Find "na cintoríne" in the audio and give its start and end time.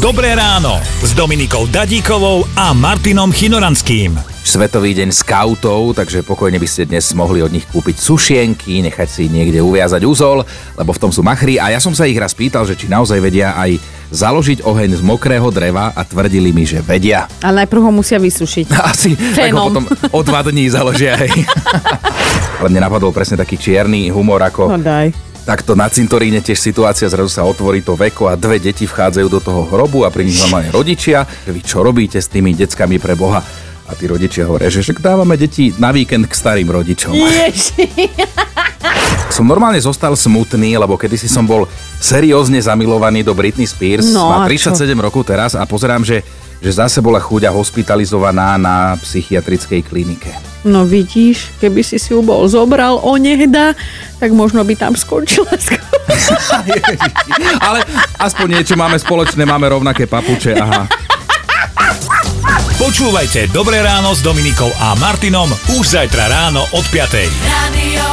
25.74-26.38